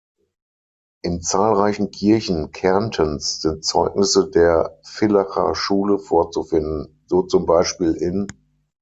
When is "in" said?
1.03-1.21, 7.93-8.25